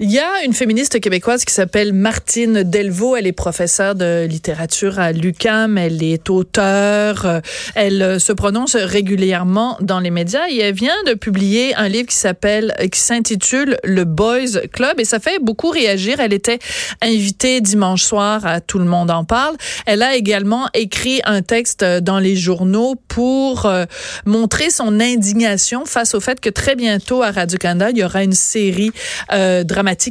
[0.00, 3.16] Il y a une féministe québécoise qui s'appelle Martine Delvaux.
[3.16, 5.78] Elle est professeure de littérature à l'UCAM.
[5.78, 7.40] Elle est auteure.
[7.74, 12.16] Elle se prononce régulièrement dans les médias et elle vient de publier un livre qui
[12.16, 16.20] s'appelle, qui s'intitule Le Boys Club et ça fait beaucoup réagir.
[16.20, 16.58] Elle était
[17.02, 19.56] invitée dimanche soir à Tout le monde en parle.
[19.86, 23.84] Elle a également écrit un texte dans les journaux pour euh,
[24.24, 28.32] montrer son indignation face au fait que très bientôt à Radio-Canada, il y aura une
[28.32, 28.90] série
[29.32, 29.64] euh,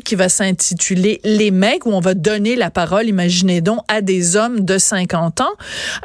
[0.03, 4.35] qui va s'intituler Les mecs, où on va donner la parole, imaginez donc, à des
[4.35, 5.45] hommes de 50 ans.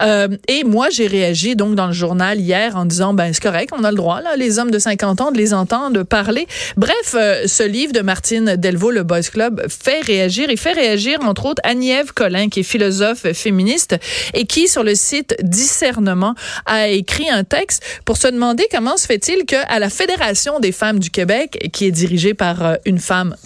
[0.01, 3.71] Euh, et moi, j'ai réagi donc dans le journal hier en disant, ben c'est correct,
[3.77, 6.47] on a le droit, là, les hommes de 50 ans, de les entendre parler.
[6.77, 10.51] Bref, euh, ce livre de Martine Delvaux, Le Boys Club, fait réagir.
[10.51, 13.97] Il fait réagir, entre autres, Agnève Collin, qui est philosophe féministe
[14.35, 16.35] et qui, sur le site Discernement,
[16.67, 20.99] a écrit un texte pour se demander comment se fait-il qu'à la Fédération des femmes
[20.99, 23.37] du Québec, qui est dirigée par euh, une femme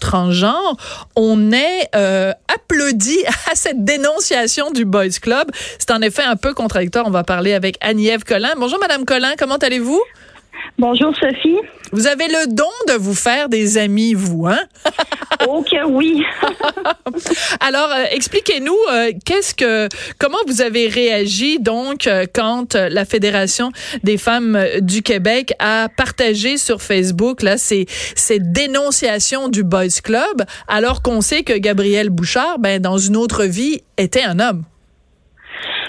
[1.17, 3.19] on est euh, applaudi
[3.51, 5.51] à cette dénonciation du Boys Club.
[5.79, 7.07] C'est en effet un peu contradictoire.
[7.07, 8.55] On va parler avec Annie-Ève Collin.
[8.57, 9.35] Bonjour, Madame Collin.
[9.39, 10.03] Comment allez-vous?
[10.79, 11.59] Bonjour Sophie.
[11.93, 14.59] Vous avez le don de vous faire des amis, vous, hein?
[15.49, 16.23] oh que oui.
[17.61, 23.71] Alors, euh, expliquez-nous euh, qu'est-ce que, comment vous avez réagi donc euh, quand la Fédération
[24.03, 30.45] des femmes du Québec a partagé sur Facebook là ces, ces dénonciations du Boys Club,
[30.69, 34.65] alors qu'on sait que Gabriel Bouchard, ben dans une autre vie, était un homme?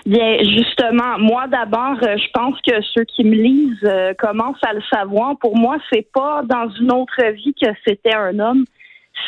[0.08, 4.72] Bien, justement, moi d'abord, euh, je pense que ceux qui me lisent euh, commencent à
[4.72, 5.38] le savoir.
[5.38, 8.64] Pour moi, c'est pas dans une autre vie que c'était un homme,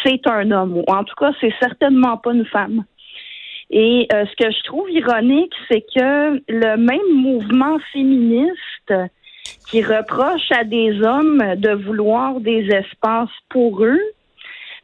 [0.05, 0.81] c'est un homme.
[0.87, 2.85] En tout cas, c'est certainement pas une femme.
[3.69, 8.93] Et euh, ce que je trouve ironique, c'est que le même mouvement féministe
[9.69, 13.99] qui reproche à des hommes de vouloir des espaces pour eux,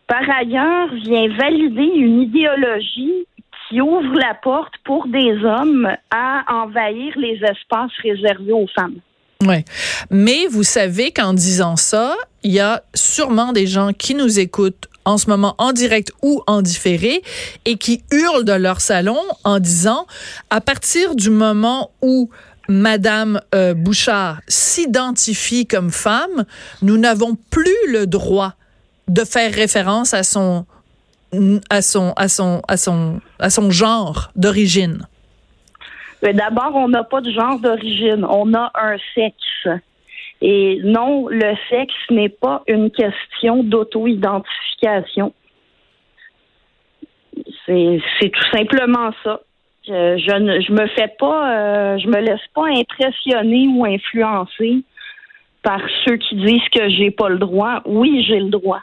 [0.08, 3.26] par ailleurs, vient valider une idéologie
[3.70, 9.00] qui ouvre la porte pour des hommes à envahir les espaces réservés aux femmes.
[9.42, 9.66] Oui.
[10.10, 14.88] Mais vous savez qu'en disant ça, il y a sûrement des gens qui nous écoutent
[15.04, 17.22] en ce moment en direct ou en différé
[17.66, 20.08] et qui hurlent de leur salon en disant
[20.50, 22.30] à partir du moment où
[22.68, 26.46] Madame euh, Bouchard s'identifie comme femme,
[26.82, 28.54] nous n'avons plus le droit
[29.08, 30.66] de faire référence à son
[31.70, 35.08] à son, à son, à son, à son genre d'origine?
[36.22, 39.82] D'abord, on n'a pas de genre d'origine, on a un sexe.
[40.42, 45.34] Et non, le sexe n'est pas une question d'auto-identification.
[47.66, 49.42] C'est tout simplement ça.
[49.88, 54.84] Je, je, ne je me fais pas, euh, je me laisse pas impressionner ou influencer
[55.62, 57.82] par ceux qui disent que j'ai pas le droit.
[57.86, 58.82] Oui, j'ai le droit.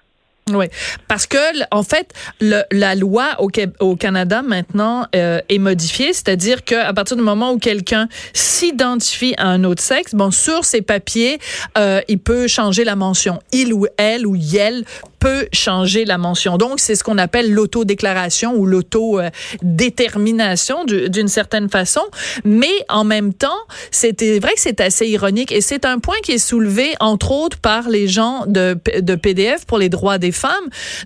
[0.54, 0.66] Oui,
[1.08, 1.38] parce que
[1.70, 7.16] en fait, le, la loi au, au Canada maintenant euh, est modifiée, c'est-à-dire qu'à partir
[7.16, 11.38] du moment où quelqu'un s'identifie à un autre sexe, bon, sur ses papiers,
[11.78, 14.84] euh, il peut changer la mention il ou elle ou yel
[15.22, 16.58] peut changer la mention.
[16.58, 22.02] Donc, c'est ce qu'on appelle l'autodéclaration ou l'autodétermination d'une certaine façon.
[22.44, 23.60] Mais en même temps,
[23.92, 27.58] c'était vrai que c'est assez ironique et c'est un point qui est soulevé, entre autres,
[27.58, 30.50] par les gens de, de PDF pour les droits des femmes,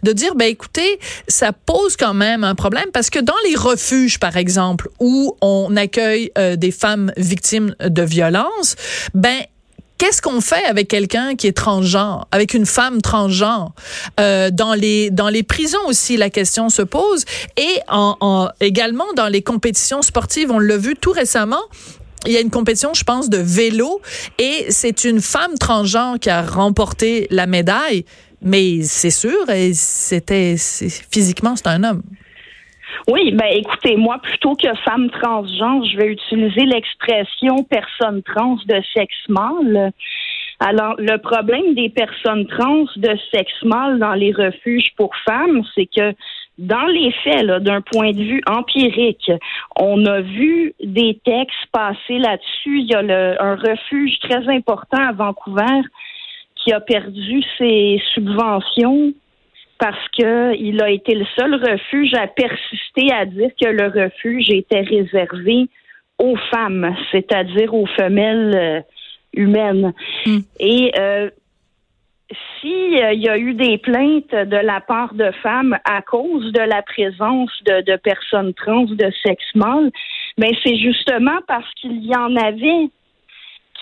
[0.03, 0.98] de dire, ben écoutez,
[1.28, 5.77] ça pose quand même un problème parce que dans les refuges, par exemple, où on
[5.77, 8.77] accueille euh, des femmes victimes de violences,
[9.12, 9.43] ben
[9.98, 13.72] Qu'est-ce qu'on fait avec quelqu'un qui est transgenre, avec une femme transgenre?
[14.20, 17.24] Euh, dans les dans les prisons aussi la question se pose.
[17.56, 21.62] Et en, en également dans les compétitions sportives on l'a vu tout récemment
[22.26, 24.00] il y a une compétition, je pense, de vélo.
[24.38, 28.04] Et c'est une femme transgenre qui a remporté la médaille,
[28.42, 29.38] mais c'est sûr,
[29.72, 30.56] c'était
[31.10, 32.03] physiquement c'est un homme.
[33.09, 38.81] Oui, ben écoutez, moi, plutôt que femme transgenre, je vais utiliser l'expression personne trans de
[38.95, 39.93] sexe mâle.
[40.59, 45.87] Alors, le problème des personnes trans de sexe mâle dans les refuges pour femmes, c'est
[45.87, 46.15] que
[46.59, 49.31] dans les faits, d'un point de vue empirique,
[49.78, 52.81] on a vu des textes passer là-dessus.
[52.81, 55.83] Il y a le, un refuge très important à Vancouver
[56.57, 59.13] qui a perdu ses subventions
[59.78, 64.50] parce que il a été le seul refuge à persister à dire que le refuge
[64.50, 65.68] était réservé
[66.18, 68.80] aux femmes, c'est-à-dire aux femelles euh,
[69.34, 69.92] humaines.
[70.24, 70.38] Mm.
[70.60, 71.30] Et euh,
[72.60, 76.60] si euh, y a eu des plaintes de la part de femmes à cause de
[76.60, 79.90] la présence de, de personnes trans de sexe mâle,
[80.38, 82.90] ben c'est justement parce qu'il y en avait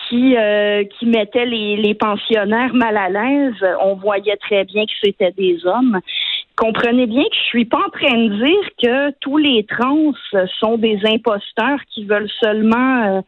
[0.07, 3.65] qui euh, qui mettaient les, les pensionnaires mal à l'aise.
[3.81, 5.99] On voyait très bien que c'était des hommes.
[6.55, 10.13] Comprenez bien que je suis pas en train de dire que tous les trans
[10.59, 13.21] sont des imposteurs qui veulent seulement euh,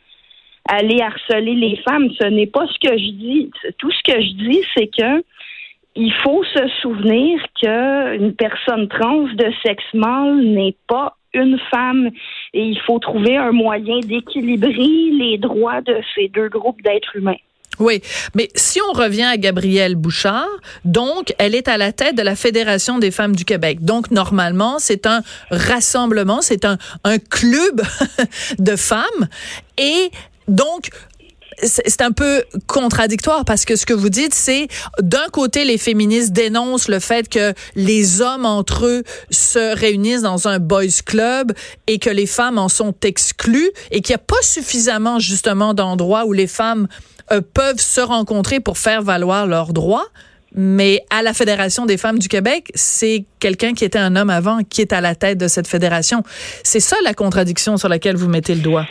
[0.69, 2.09] aller harceler les femmes.
[2.19, 3.51] Ce n'est pas ce que je dis.
[3.77, 5.23] Tout ce que je dis, c'est que
[5.97, 12.09] il faut se souvenir qu'une personne trans de sexe mâle n'est pas une femme
[12.53, 17.37] et il faut trouver un moyen d'équilibrer les droits de ces deux groupes d'êtres humains.
[17.79, 18.01] Oui,
[18.33, 20.47] mais si on revient à Gabrielle Bouchard,
[20.83, 23.79] donc elle est à la tête de la Fédération des femmes du Québec.
[23.81, 25.21] Donc normalement, c'est un
[25.51, 27.81] rassemblement, c'est un, un club
[28.59, 29.27] de femmes
[29.77, 30.09] et
[30.47, 30.89] donc
[31.63, 34.67] c'est un peu contradictoire parce que ce que vous dites, c'est
[35.01, 40.47] d'un côté, les féministes dénoncent le fait que les hommes entre eux se réunissent dans
[40.47, 41.53] un boys club
[41.87, 46.25] et que les femmes en sont exclues et qu'il n'y a pas suffisamment justement d'endroits
[46.25, 46.87] où les femmes
[47.31, 50.07] euh, peuvent se rencontrer pour faire valoir leurs droits.
[50.55, 54.63] Mais à la Fédération des femmes du Québec, c'est quelqu'un qui était un homme avant
[54.63, 56.23] qui est à la tête de cette fédération.
[56.63, 58.85] C'est ça la contradiction sur laquelle vous mettez le doigt.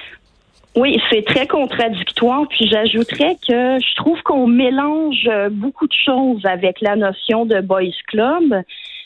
[0.76, 2.46] Oui, c'est très contradictoire.
[2.48, 7.82] Puis j'ajouterais que je trouve qu'on mélange beaucoup de choses avec la notion de boys
[8.08, 8.62] club.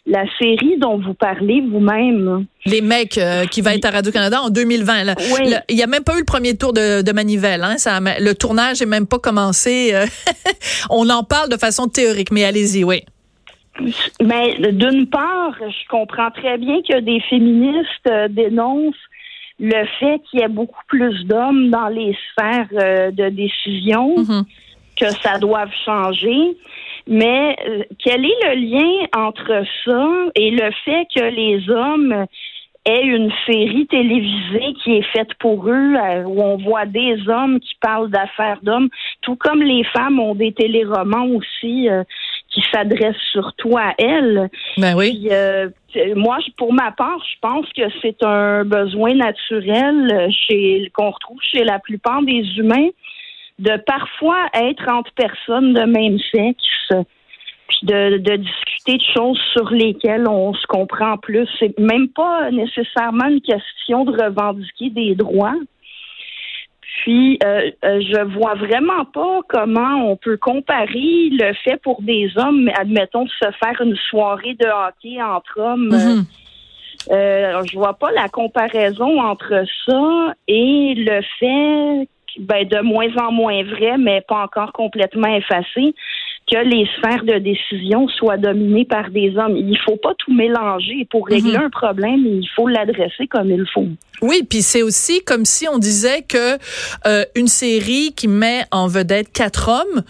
[0.06, 2.46] La série dont vous parlez vous-même.
[2.64, 5.14] Les mecs euh, qui va être à Radio-Canada en 2020.
[5.68, 7.62] il n'y a même pas eu le premier tour de, de Manivelle.
[7.62, 9.90] Hein, ça, le tournage n'est même pas commencé.
[9.92, 10.06] Euh,
[10.90, 13.04] on en parle de façon théorique, mais allez-y, oui.
[14.22, 18.96] Mais d'une part, je comprends très bien que des féministes euh, dénoncent
[19.60, 24.44] le fait qu'il y ait beaucoup plus d'hommes dans les sphères euh, de décision, mhm.
[24.98, 26.56] que ça doive changer.
[27.06, 32.26] Mais euh, quel est le lien entre ça et le fait que les hommes
[32.86, 37.60] aient une série télévisée qui est faite pour eux, euh, où on voit des hommes
[37.60, 38.88] qui parlent d'affaires d'hommes,
[39.20, 41.88] tout comme les femmes ont des téléromans aussi
[42.50, 44.50] qui s'adresse surtout à elle.
[44.76, 45.28] Ben oui.
[45.30, 45.68] Euh,
[46.16, 51.64] moi, pour ma part, je pense que c'est un besoin naturel chez qu'on retrouve chez
[51.64, 52.88] la plupart des humains
[53.60, 57.06] de parfois être entre personnes de même sexe,
[57.68, 61.46] puis de, de discuter de choses sur lesquelles on se comprend plus.
[61.58, 65.56] C'est même pas nécessairement une question de revendiquer des droits.
[67.02, 72.30] Puis, euh, euh, je vois vraiment pas comment on peut comparer le fait pour des
[72.36, 75.88] hommes, admettons, de se faire une soirée de hockey entre hommes.
[75.88, 76.24] Mhm.
[77.10, 82.08] euh, je vois pas la comparaison entre ça et le fait,
[82.38, 85.94] ben, de moins en moins vrai, mais pas encore complètement effacé,
[86.50, 89.56] que les sphères de décision soient dominées par des hommes.
[89.56, 91.06] Il faut pas tout mélanger.
[91.10, 91.64] Pour régler mhm.
[91.64, 93.86] un problème, il faut l'adresser comme il faut.
[94.22, 96.58] Oui, puis c'est aussi comme si on disait que
[97.06, 100.02] euh, une série qui met en vedette quatre hommes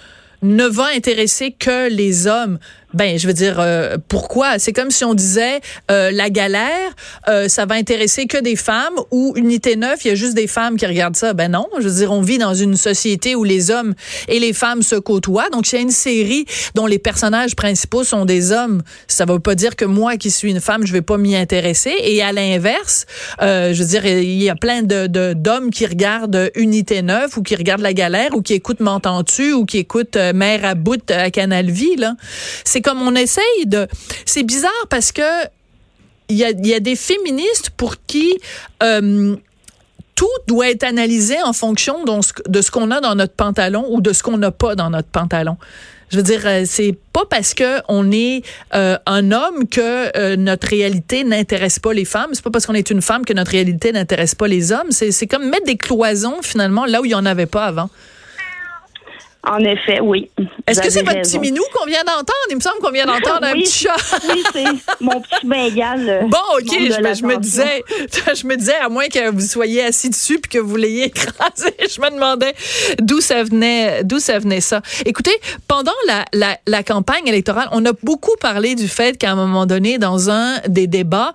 [0.43, 2.59] ne va intéresser que les hommes.
[2.93, 4.59] Ben, je veux dire, euh, pourquoi?
[4.59, 5.61] C'est comme si on disait,
[5.91, 6.91] euh, la galère,
[7.29, 10.49] euh, ça va intéresser que des femmes ou Unité 9, il y a juste des
[10.49, 11.33] femmes qui regardent ça.
[11.33, 13.95] Ben non, je veux dire, on vit dans une société où les hommes
[14.27, 15.49] et les femmes se côtoient.
[15.51, 18.83] Donc, il y a une série dont les personnages principaux sont des hommes.
[19.07, 21.95] Ça veut pas dire que moi, qui suis une femme, je vais pas m'y intéresser.
[22.03, 23.07] Et à l'inverse,
[23.41, 27.55] je veux dire, il y a plein de d'hommes qui regardent Unité 9 ou qui
[27.55, 31.71] regardent la galère ou qui écoutent M'entends-tu ou qui écoutent Mère à bout à Canal
[31.71, 32.15] Vie, là.
[32.83, 33.87] Comme on essaye de.
[34.27, 35.23] C'est bizarre parce que
[36.31, 38.39] il y a, des féministes pour qui
[38.83, 39.37] euh,
[40.15, 44.13] tout doit être analysé en fonction de ce qu'on a dans notre pantalon ou de
[44.13, 45.57] ce qu'on n'a pas dans notre pantalon.
[46.11, 48.43] Je veux dire, euh, c'est pas parce que on est
[48.75, 52.31] euh, un homme que notre réalité n'intéresse pas les femmes.
[52.33, 54.91] C'est pas parce qu'on est une femme que notre réalité n'intéresse pas les hommes.
[54.91, 57.91] C'est comme mettre des cloisons finalement là où il y en avait pas avant.
[59.43, 60.31] En effet, oui.
[60.67, 62.47] Est-ce que c'est votre petit minou qu'on vient d'entendre?
[62.51, 63.97] Il me semble qu'on vient d'entendre un petit chat.
[64.29, 64.65] oui, c'est
[65.01, 66.27] mon petit bengale.
[66.29, 67.83] Bon, OK, je, me disais,
[68.35, 71.75] je me disais, à moins que vous soyez assis dessus puis que vous l'ayez écrasé,
[71.79, 72.53] je me demandais
[73.01, 74.83] d'où ça venait, d'où ça venait ça.
[75.07, 75.35] Écoutez,
[75.67, 79.65] pendant la, la, la campagne électorale, on a beaucoup parlé du fait qu'à un moment
[79.65, 81.33] donné, dans un des débats,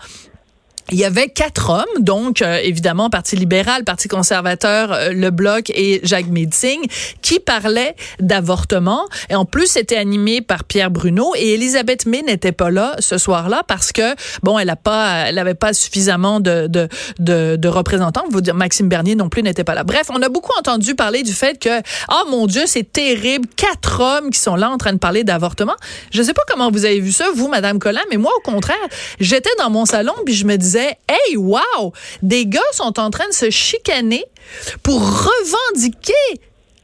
[0.91, 5.71] il y avait quatre hommes, donc euh, évidemment Parti libéral, Parti conservateur, euh, le Bloc
[5.71, 6.85] et Jacques Meeting,
[7.23, 9.05] qui parlaient d'avortement.
[9.31, 13.17] Et en plus, c'était animé par Pierre Bruno et Elisabeth May n'était pas là ce
[13.17, 14.13] soir-là parce que
[14.43, 16.87] bon, elle a pas, elle avait pas suffisamment de de
[17.17, 18.23] de, de représentants.
[18.29, 19.83] Vous dire Maxime Bernier non plus n'était pas là.
[19.83, 24.01] Bref, on a beaucoup entendu parler du fait que oh mon Dieu, c'est terrible, quatre
[24.01, 25.75] hommes qui sont là en train de parler d'avortement.
[26.11, 28.75] Je sais pas comment vous avez vu ça, vous, Madame Collin, mais moi au contraire,
[29.19, 31.93] j'étais dans mon salon puis je me disais Hey, wow!
[32.21, 34.25] Des gars sont en train de se chicaner
[34.83, 36.13] pour revendiquer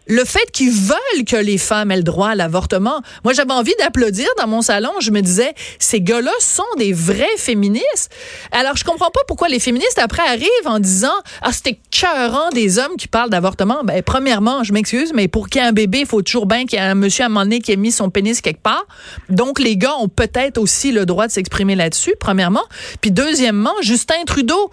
[0.07, 3.01] le fait qu'ils veulent que les femmes aient le droit à l'avortement.
[3.23, 4.91] Moi, j'avais envie d'applaudir dans mon salon.
[4.99, 8.11] Je me disais, ces gars-là sont des vrais féministes.
[8.51, 12.79] Alors, je comprends pas pourquoi les féministes après arrivent en disant, ah, c'était cœurant des
[12.79, 13.83] hommes qui parlent d'avortement.
[13.83, 16.65] Ben, premièrement, je m'excuse, mais pour qu'il y ait un bébé, il faut toujours bien
[16.65, 18.61] qu'il y ait un monsieur à un moment donné qui ait mis son pénis quelque
[18.61, 18.85] part.
[19.29, 22.63] Donc, les gars ont peut-être aussi le droit de s'exprimer là-dessus, premièrement.
[23.01, 24.71] Puis, deuxièmement, Justin Trudeau,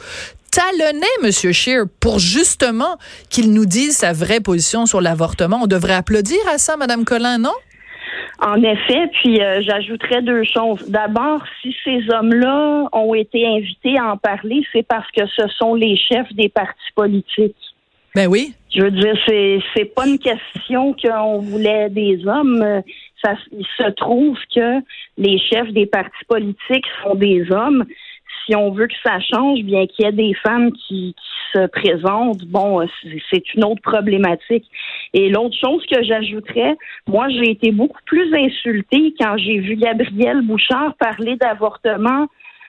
[0.58, 1.30] talonnait M.
[1.52, 2.96] Scheer pour justement
[3.30, 5.60] qu'il nous dise sa vraie position sur l'avortement.
[5.62, 7.54] On devrait applaudir à ça, Mme Collin, non?
[8.40, 10.88] En effet, puis euh, j'ajouterais deux choses.
[10.88, 15.74] D'abord, si ces hommes-là ont été invités à en parler, c'est parce que ce sont
[15.74, 17.56] les chefs des partis politiques.
[18.14, 18.52] Ben oui.
[18.74, 22.82] Je veux dire, c'est c'est pas une question qu'on voulait des hommes.
[23.22, 24.80] Ça, il se trouve que
[25.16, 27.84] les chefs des partis politiques sont des hommes
[28.48, 31.14] si on veut que ça change, bien qu'il y ait des femmes qui,
[31.52, 32.86] se présentent, bon,
[33.30, 34.66] c'est une autre problématique.
[35.14, 36.76] Et l'autre chose que j'ajouterais,
[37.06, 42.26] moi, j'ai été beaucoup plus insultée quand j'ai vu Gabrielle Bouchard parler d'avortement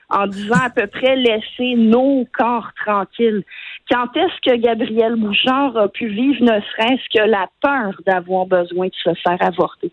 [0.08, 3.44] en disant à peu près laisser nos corps tranquilles.
[3.90, 8.86] Quand est-ce que Gabrielle Bouchard a pu vivre ne serait-ce que la peur d'avoir besoin
[8.88, 9.92] de se faire avorter?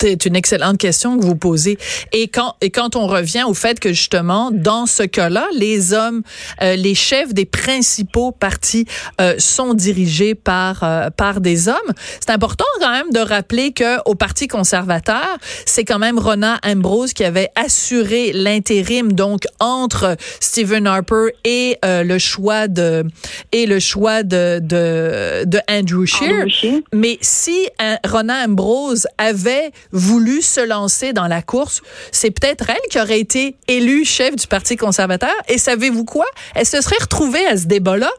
[0.00, 1.78] C'est une excellente question que vous posez.
[2.12, 6.22] Et quand, et quand on revient au fait que justement, dans ce cas-là, les hommes,
[6.60, 8.84] euh, les chefs des principaux partis
[9.20, 11.76] euh, sont dirigés par, euh, par des hommes,
[12.18, 17.12] c'est important quand même de rappeler que au Parti conservateur, c'est quand même Rona Ambrose
[17.12, 23.04] qui avait assuré l'intérim donc entre Stephen Harper et le choix de
[23.52, 26.46] et le choix de de, de Andrew Scheer.
[26.92, 27.68] Mais si
[28.04, 33.56] Rona Ambrose avait voulu se lancer dans la course, c'est peut-être elle qui aurait été
[33.68, 35.34] élue chef du Parti conservateur.
[35.48, 36.26] Et savez-vous quoi?
[36.54, 38.10] Elle se serait retrouvée à ce débat-là.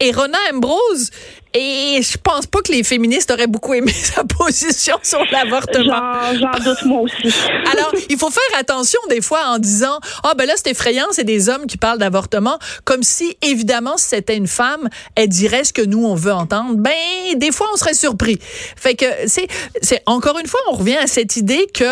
[0.00, 1.10] Et Rona Ambrose,
[1.56, 6.34] et je pense pas que les féministes auraient beaucoup aimé sa position sur l'avortement.
[6.34, 7.32] J'en doute moi aussi.
[7.72, 11.06] Alors, il faut faire attention des fois en disant ah oh, ben là c'est effrayant,
[11.12, 15.62] c'est des hommes qui parlent d'avortement comme si évidemment si c'était une femme, elle dirait
[15.62, 16.74] ce que nous on veut entendre.
[16.76, 16.92] Ben
[17.36, 18.38] des fois on serait surpris.
[18.76, 19.46] Fait que c'est
[19.80, 21.84] c'est encore une fois on revient à cette idée que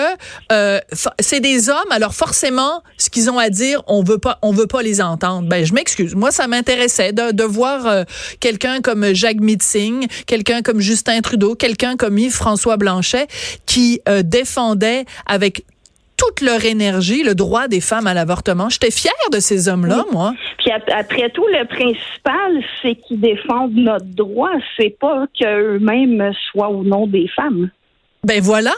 [0.50, 0.80] euh,
[1.20, 4.66] c'est des hommes alors forcément ce qu'ils ont à dire, on veut pas on veut
[4.66, 5.48] pas les entendre.
[5.48, 6.16] Ben je m'excuse.
[6.16, 8.02] Moi ça m'intéressait de, de voir euh,
[8.40, 9.40] quelqu'un comme Jacques
[10.26, 13.26] quelqu'un comme Justin Trudeau, quelqu'un comme Yves-François Blanchet,
[13.66, 15.64] qui euh, défendait avec
[16.16, 18.68] toute leur énergie le droit des femmes à l'avortement.
[18.68, 20.34] J'étais fière de ces hommes-là, moi.
[20.58, 24.52] Puis après tout, le principal, c'est qu'ils défendent notre droit.
[24.76, 27.70] C'est pas qu'eux-mêmes soient ou non des femmes.
[28.24, 28.72] Ben voilà.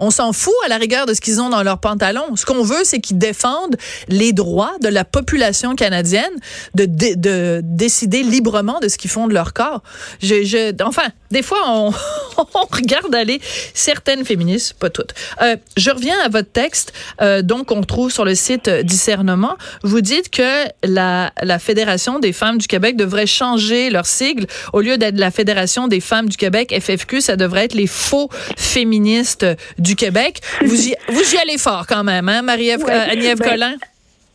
[0.00, 2.34] On s'en fout à la rigueur de ce qu'ils ont dans leurs pantalons.
[2.36, 3.76] Ce qu'on veut, c'est qu'ils défendent
[4.08, 6.32] les droits de la population canadienne
[6.74, 9.82] de, de, décider librement de ce qu'ils font de leur corps.
[10.22, 11.92] Je, je, enfin, des fois, on,
[12.38, 13.40] on, regarde aller
[13.74, 15.14] certaines féministes, pas toutes.
[15.42, 19.56] Euh, je reviens à votre texte, euh, donc qu'on trouve sur le site Discernement.
[19.82, 24.46] Vous dites que la, la Fédération des femmes du Québec devrait changer leur sigle.
[24.72, 28.28] Au lieu d'être la Fédération des femmes du Québec, FFQ, ça devrait être les faux
[28.56, 29.46] féministes
[29.78, 30.40] du du Québec.
[30.60, 33.74] Vous y, vous y allez fort quand même, hein, Marie-Ève ben, Collin?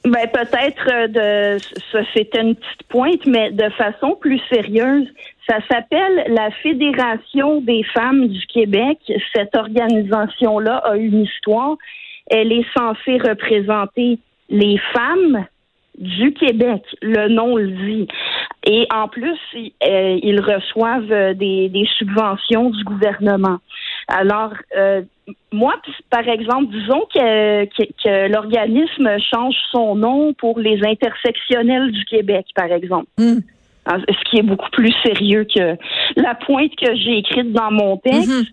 [0.04, 1.60] Ben peut-être euh, de
[1.92, 5.08] ça c'était une petite pointe, mais de façon plus sérieuse,
[5.50, 9.00] ça s'appelle la Fédération des femmes du Québec.
[9.34, 11.76] Cette organisation-là a une histoire.
[12.28, 14.20] Elle est censée représenter
[14.50, 15.46] les femmes
[15.98, 16.84] du Québec.
[17.02, 18.08] Le nom le dit.
[18.68, 23.58] Et en plus, euh, ils reçoivent des, des, subventions du gouvernement.
[24.08, 25.02] Alors, euh,
[25.52, 25.74] moi,
[26.10, 32.72] par exemple, disons que, que, l'organisme change son nom pour les intersectionnels du Québec, par
[32.72, 33.08] exemple.
[33.18, 33.40] Hmm.
[33.88, 35.78] Ce qui est beaucoup plus sérieux que
[36.16, 38.30] la pointe que j'ai écrite dans mon texte.
[38.30, 38.44] Hmm.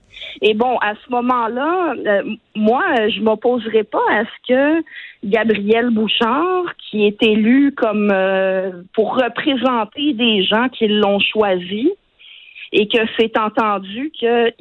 [0.41, 2.23] Et bon, à ce moment-là, euh,
[2.55, 4.85] moi, je m'opposerai pas à ce que
[5.25, 11.91] Gabriel Bouchard, qui est élu comme euh, pour représenter des gens qui l'ont choisi,
[12.73, 14.52] et que c'est entendu que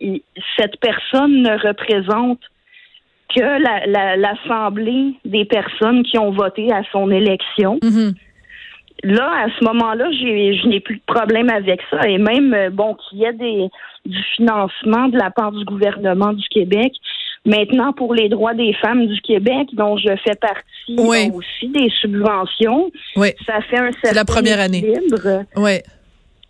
[0.57, 2.39] cette personne ne représente
[3.33, 7.79] que l'Assemblée des personnes qui ont voté à son élection.
[7.81, 8.13] Mhm.
[9.03, 12.07] Là, à ce moment-là, je n'ai plus de problème avec ça.
[12.07, 13.67] Et même, euh, bon, qu'il y ait des,
[14.05, 16.93] du financement de la part du gouvernement du Québec.
[17.43, 22.91] Maintenant, pour les droits des femmes du Québec, dont je fais partie aussi des subventions,
[23.15, 24.93] ça fait un certain la première année.
[25.55, 25.79] Oui.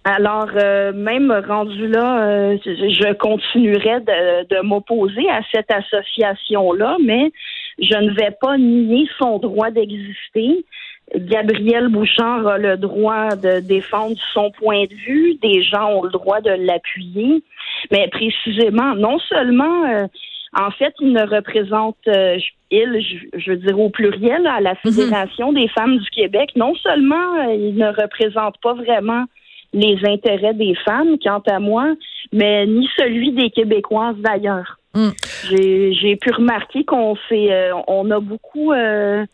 [0.03, 7.31] Alors, euh, même rendu là, euh, je continuerai de, de m'opposer à cette association-là, mais
[7.77, 10.65] je ne vais pas nier son droit d'exister.
[11.15, 15.35] Gabriel Bouchard a le droit de défendre son point de vue.
[15.35, 17.43] Des gens ont le droit de l'appuyer.
[17.91, 20.07] Mais précisément, non seulement, euh,
[20.57, 21.97] en fait, il ne représente,
[22.71, 24.93] il, je, veux dire au pluriel, à la mhm.
[24.93, 29.25] Fédération des femmes du Québec, non seulement il ne représente pas vraiment
[29.73, 31.93] les intérêts des femmes, quant à moi,
[32.31, 34.77] mais ni celui des Québécoises d'ailleurs.
[34.93, 35.11] Hmm.
[35.49, 38.73] J'ai pu remarquer qu'on euh, on a beaucoup.
[38.73, 39.25] Euh,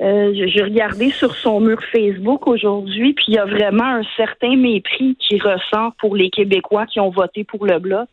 [0.00, 4.56] euh, J'ai regardé sur son mur Facebook aujourd'hui, puis il y a vraiment un certain
[4.56, 8.08] mépris qui ressort pour les Québécois qui ont voté pour le bloc.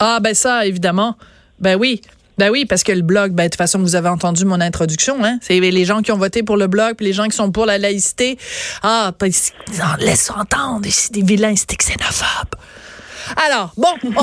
[0.00, 1.14] Ah ben ça, évidemment.
[1.60, 2.00] Ben oui.
[2.38, 5.24] Ben oui, parce que le blog, ben, de toute façon, vous avez entendu mon introduction,
[5.24, 5.38] hein?
[5.42, 7.66] C'est les gens qui ont voté pour le blog, puis les gens qui sont pour
[7.66, 8.38] la laïcité.
[8.82, 9.30] Ah, ben,
[9.98, 12.56] laisse entendre, c'est des vilains, c'est xénophobes.
[13.44, 13.88] Alors, bon,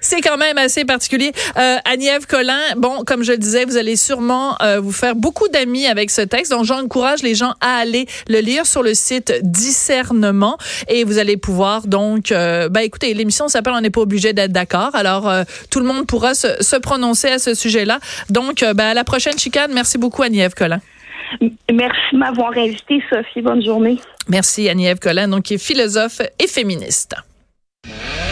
[0.00, 1.32] c'est quand même assez particulier.
[1.56, 5.46] Euh, Agnève Collin, bon, comme je le disais, vous allez sûrement euh, vous faire beaucoup
[5.48, 6.50] d'amis avec ce texte.
[6.50, 11.36] Donc, j'encourage les gens à aller le lire sur le site Discernement et vous allez
[11.36, 14.90] pouvoir donc, euh, ben, écoutez, l'émission s'appelle On n'est pas obligé d'être d'accord.
[14.94, 18.00] Alors, euh, tout le monde pourra se, se prononcer à ce sujet-là.
[18.30, 19.72] Donc, ben, à la prochaine chicane.
[19.72, 20.80] Merci beaucoup, Agnève Collin.
[21.72, 23.42] Merci de m'avoir invité, Sophie.
[23.42, 23.98] Bonne journée.
[24.28, 27.14] Merci, Agnève Collin, donc, qui est philosophe et féministe.
[27.88, 28.25] Yeah.